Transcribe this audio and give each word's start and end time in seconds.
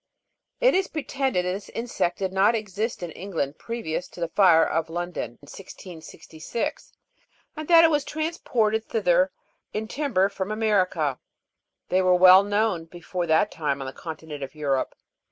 It 0.59 0.73
is 0.73 0.87
pretended 0.87 1.45
that 1.45 1.51
this 1.51 1.69
insect 1.69 2.17
did 2.17 2.33
not 2.33 2.55
exist 2.55 3.03
in 3.03 3.11
England 3.11 3.59
previous 3.59 4.07
to 4.07 4.19
the 4.19 4.29
fire 4.29 4.65
of 4.65 4.89
London 4.89 5.33
in 5.43 5.45
1666, 5.45 6.93
and 7.55 7.67
that 7.67 7.83
it 7.83 7.91
was 7.91 8.03
transported 8.03 8.83
thither 8.83 9.31
in 9.73 9.87
timber 9.87 10.27
from 10.27 10.49
America. 10.49 11.19
They 11.89 12.01
were 12.01 12.17
known 12.17 12.49
long 12.49 12.85
before 12.85 13.27
that 13.27 13.51
time 13.51 13.79
on 13.79 13.85
the 13.85 13.93
continent 13.93 14.41
of 14.41 14.55
Europe. 14.55 14.95